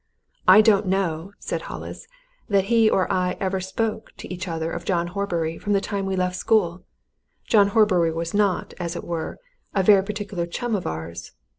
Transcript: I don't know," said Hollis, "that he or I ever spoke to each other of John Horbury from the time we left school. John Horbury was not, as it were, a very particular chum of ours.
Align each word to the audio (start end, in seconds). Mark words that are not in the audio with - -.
I 0.47 0.61
don't 0.61 0.87
know," 0.87 1.31
said 1.37 1.61
Hollis, 1.69 2.07
"that 2.49 2.63
he 2.73 2.89
or 2.89 3.05
I 3.13 3.37
ever 3.39 3.61
spoke 3.61 4.09
to 4.17 4.33
each 4.33 4.47
other 4.47 4.71
of 4.71 4.83
John 4.83 5.05
Horbury 5.05 5.59
from 5.59 5.73
the 5.73 5.79
time 5.79 6.07
we 6.07 6.15
left 6.15 6.37
school. 6.37 6.83
John 7.45 7.67
Horbury 7.67 8.11
was 8.11 8.33
not, 8.33 8.73
as 8.79 8.95
it 8.95 9.03
were, 9.03 9.37
a 9.75 9.83
very 9.83 10.03
particular 10.03 10.47
chum 10.47 10.73
of 10.73 10.87
ours. 10.87 11.33